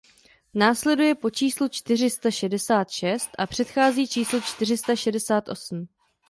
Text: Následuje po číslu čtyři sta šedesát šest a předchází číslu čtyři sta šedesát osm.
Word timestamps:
Následuje 0.53 1.15
po 1.15 1.29
číslu 1.29 1.67
čtyři 1.67 2.09
sta 2.09 2.31
šedesát 2.31 2.89
šest 2.91 3.29
a 3.37 3.47
předchází 3.47 4.07
číslu 4.07 4.41
čtyři 4.41 4.77
sta 4.77 4.95
šedesát 4.95 5.49
osm. 5.49 5.87